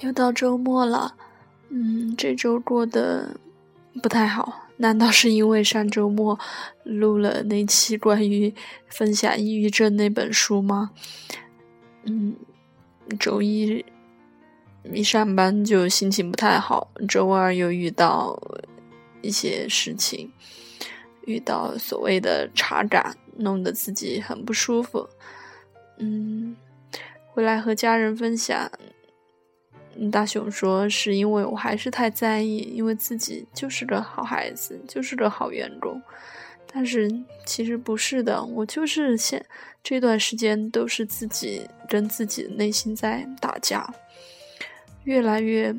[0.00, 1.16] 又到周末了，
[1.70, 3.36] 嗯，这周过得
[4.02, 4.66] 不太好。
[4.80, 6.38] 难道是因为上周末
[6.84, 8.54] 录了那期关于
[8.86, 10.92] 分享抑郁症那本书吗？
[12.04, 12.36] 嗯，
[13.18, 13.84] 周一
[14.92, 18.40] 一上班就心情不太好，周二又遇到
[19.20, 20.30] 一些事情，
[21.26, 25.08] 遇到所谓的查岗，弄得自己很不舒服。
[25.98, 26.54] 嗯，
[27.32, 28.70] 回来和家人分享。
[30.12, 36.00] 大熊说：“是因为我还是太在意，因为自己就是个好孩子，就是个好员工。
[36.72, 37.10] 但是
[37.44, 39.44] 其实不是的，我就是现
[39.82, 43.92] 这段时间都是自己跟自己内心在打架，
[45.02, 45.74] 越来越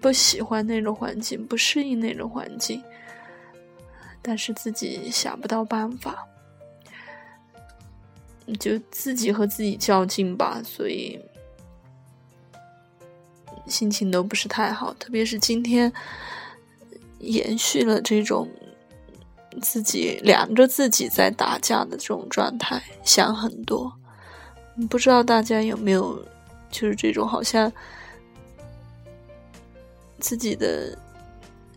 [0.00, 2.82] 不喜欢那种环境，不适应那种环境。
[4.20, 6.26] 但是自己想不到办法，
[8.58, 10.60] 就自己和自己较劲吧。
[10.64, 11.16] 所以。”
[13.66, 15.92] 心情都不是太好，特别是今天，
[17.18, 18.48] 延续了这种
[19.60, 23.92] 自己两个自己在打架的这种状态，想很多。
[24.90, 26.22] 不知道大家有没有，
[26.70, 27.72] 就是这种好像
[30.18, 30.96] 自己的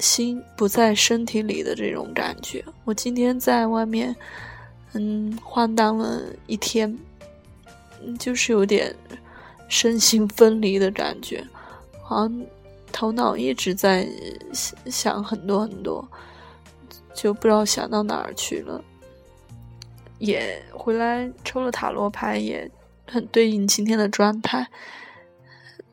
[0.00, 2.64] 心不在身体里的这种感觉。
[2.84, 4.14] 我今天在外面，
[4.94, 6.98] 嗯，晃荡了一天，
[8.18, 8.94] 就是有点
[9.68, 11.46] 身心分离的感觉。
[12.08, 12.46] 好像
[12.90, 14.08] 头脑一直在
[14.86, 16.08] 想很多很多，
[17.14, 18.82] 就不知道想到哪儿去了。
[20.18, 22.68] 也回来抽了塔罗牌，也
[23.06, 24.66] 很对应今天的状态。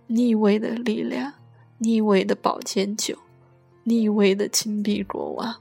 [0.07, 1.33] 逆位的力量，
[1.79, 3.17] 逆位的宝剑九，
[3.83, 5.53] 逆位的金币国王。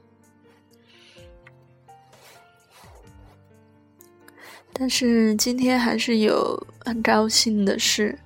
[4.72, 8.16] 但是今天还是有很高兴的事，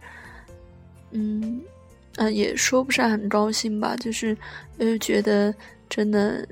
[1.12, 1.62] 嗯。
[2.18, 4.36] 嗯，也说不上很高兴吧，就是，
[4.78, 5.54] 又，觉得
[5.88, 6.44] 真的，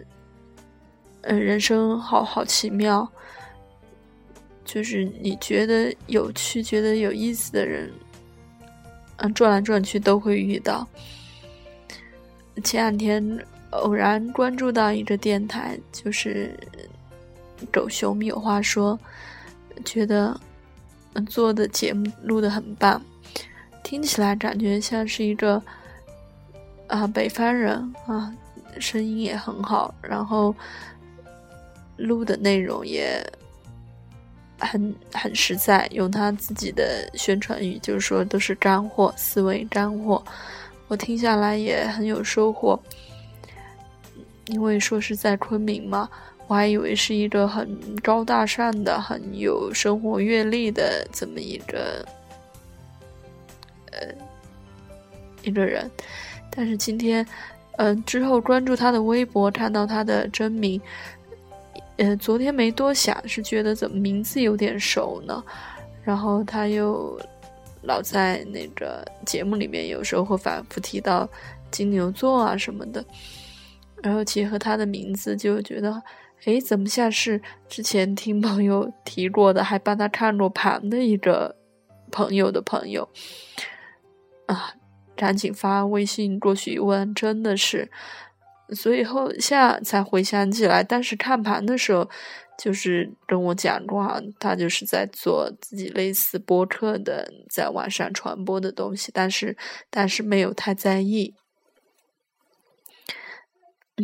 [1.22, 3.06] 呃，人生好好奇妙，
[4.64, 7.90] 就是你觉得有趣、觉得有意思的人，
[9.16, 10.86] 嗯，转来转去都会遇到。
[12.62, 16.56] 前两天偶然关注到一个电台，就是
[17.72, 18.96] 狗熊有话说，
[19.84, 20.40] 觉得
[21.28, 23.02] 做的节目录的很棒。
[23.86, 25.62] 听起来感觉像是一个
[26.88, 27.76] 啊北方人
[28.08, 28.34] 啊，
[28.80, 30.52] 声音也很好，然后
[31.96, 33.24] 录的内容也
[34.58, 40.20] 很很实在，用他自己的宣传语就是说都是干货，思维干货，
[40.88, 42.76] 我听下来也很有收获。
[44.46, 46.10] 因为说是在昆明嘛，
[46.48, 52.04] 我还以为是一个很高大上的、很有生活阅历的这么一个。
[55.42, 55.90] 一个人，
[56.50, 57.24] 但是今天，
[57.76, 60.80] 嗯，之后关注他的微博，看到他的真名，
[61.98, 65.42] 呃，昨天没多想，是觉得怎么名字有点熟呢？
[66.02, 67.20] 然后他又
[67.82, 71.28] 老在那个节目里面，有时候会反复提到
[71.70, 73.04] 金牛座啊什么的，
[74.02, 76.02] 然后结合他的名字，就觉得，
[76.44, 81.54] 哎，怎么像是之前听朋友提过的，还帮他看过盘的一个
[82.10, 83.08] 朋友的朋友。
[84.46, 84.74] 啊，
[85.16, 87.90] 赶紧发微信过去问，真的是，
[88.70, 92.08] 所以后下才回想起来，当时看盘的时候，
[92.56, 99.56] 就是跟我讲过啊，他就是在做自己类似播客的，在网上传播的东西，但是
[99.90, 101.34] 但是没有太在意，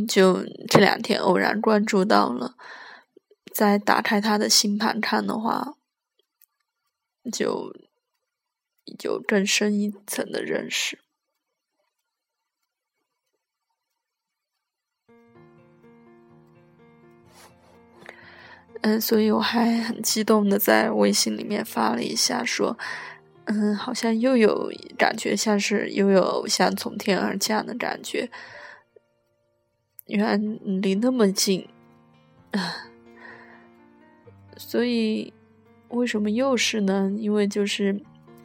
[0.08, 2.54] 就这两天偶然关注到了，
[3.54, 5.74] 再打开他的星盘看的话，
[7.32, 7.72] 就。
[9.04, 10.98] 有更深一层的认识，
[18.80, 22.76] 嗯，所以我还很激动的在微信里面发了一下，说，
[23.44, 28.28] 嗯，好像又有感觉，像是又有像从天而降的感觉，
[30.06, 31.68] 原来离那么近，
[32.50, 32.90] 啊，
[34.56, 35.32] 所以
[35.90, 37.12] 为什么又是呢？
[37.16, 38.04] 因为就是。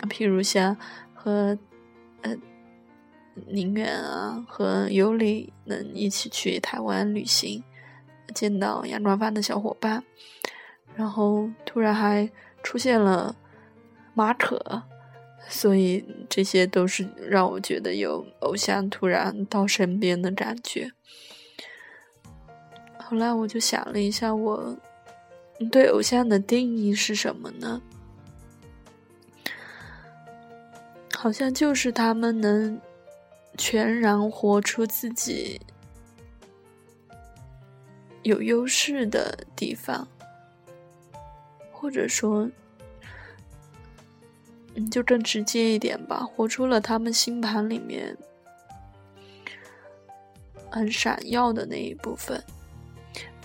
[0.09, 0.77] 譬如像
[1.13, 1.57] 和
[2.21, 2.35] 呃
[3.47, 7.63] 宁远啊和尤里能一起去台湾旅行，
[8.33, 10.03] 见到阳光班的小伙伴，
[10.95, 12.29] 然后突然还
[12.63, 13.35] 出现了
[14.13, 14.83] 马可，
[15.47, 20.91] 所以这些都是让我觉得有偶像突然到身边的感觉。
[22.97, 24.77] 后来我就想了一下，我
[25.71, 27.81] 对偶像的定义是什么呢？
[31.19, 32.79] 好像就是他们能
[33.57, 35.59] 全然活出自己
[38.21, 40.07] 有优势的地方，
[41.71, 42.47] 或者说，
[44.75, 48.15] 嗯，就更直接一点吧，活出了他们星盘里面
[50.69, 52.39] 很闪耀的那一部分。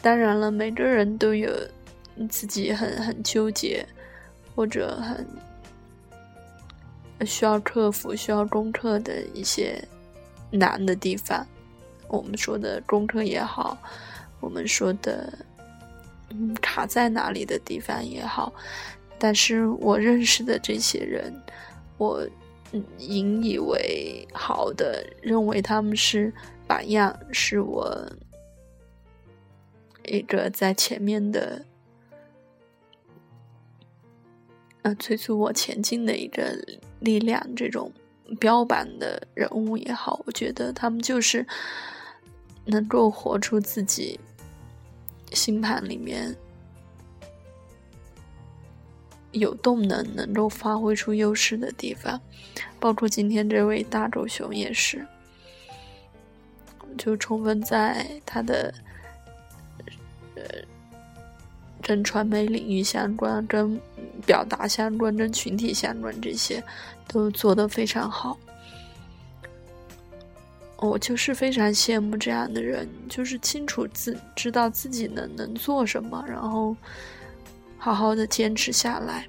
[0.03, 1.51] 当然了，每个人都有
[2.29, 3.83] 自己很很纠结
[4.55, 5.27] 或者很。
[7.25, 9.83] 需要克服、需要攻克的一些
[10.51, 11.47] 难的地方，
[12.09, 13.77] 我们说的攻克也好，
[14.41, 15.33] 我们说的
[16.31, 18.53] 嗯卡在哪里的地方也好，
[19.19, 21.33] 但是我认识的这些人，
[21.99, 22.27] 我
[22.99, 26.33] 引以为好的，认为他们是
[26.67, 28.07] 榜样，是我
[30.05, 31.65] 一个在前面的。
[34.85, 36.59] 呃，催促我前进的一个
[37.03, 37.93] 力量，这种
[38.41, 41.47] 标榜的人物也好，我觉得他们就是
[42.65, 44.19] 能够活出自己
[45.33, 46.35] 星盘里面
[49.33, 52.21] 有动能、能够发挥出优势的地方，
[52.81, 55.07] 包括今天这位大狗熊也是，
[56.97, 58.73] 就充分在他的
[60.37, 60.43] 呃。
[61.85, 63.81] 跟传媒领域相关、跟
[64.27, 66.63] 表达相关、跟群体相关，这些
[67.09, 68.39] 都做得非常好。
[70.79, 76.77] 我就是非常羡慕这样的人，就是清楚自知道自己能能做什么，然后
[77.79, 79.27] 好好的坚持下来。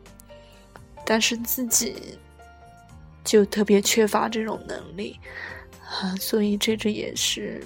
[1.06, 2.18] 但是自己
[3.24, 5.20] 就特别缺乏这种能力
[5.86, 7.64] 啊，所以这个也是。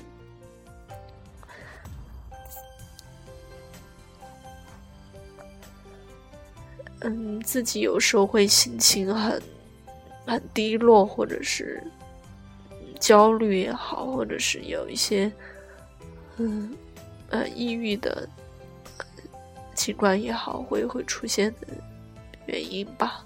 [7.02, 9.42] 嗯，自己有时候会心情很
[10.26, 11.82] 很低落，或者是
[13.00, 15.32] 焦虑也好，或者是有一些
[16.38, 16.76] 嗯
[17.30, 18.28] 呃抑郁的
[19.76, 21.68] 情况也好，会会出现的
[22.48, 23.24] 原因吧。